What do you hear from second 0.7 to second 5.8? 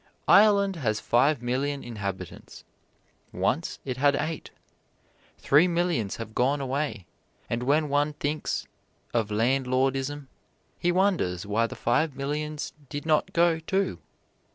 has five million inhabitants; once it had eight. Three